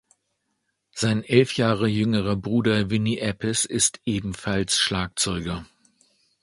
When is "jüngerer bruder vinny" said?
1.87-3.19